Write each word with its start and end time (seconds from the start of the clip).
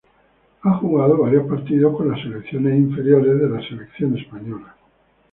Ha 0.63 0.71
jugado 0.79 1.15
varios 1.15 1.45
partidos 1.45 1.95
con 1.95 2.09
las 2.09 2.19
selecciones 2.21 2.75
inferiores 2.75 3.39
de 3.39 3.47
la 3.47 3.61
selección 3.61 4.17
española 4.17 4.75